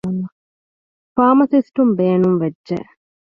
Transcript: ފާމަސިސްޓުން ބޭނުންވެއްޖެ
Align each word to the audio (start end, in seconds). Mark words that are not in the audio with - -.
ފާމަސިސްޓުން 1.15 1.93
ބޭނުންވެއްޖެ 1.97 2.77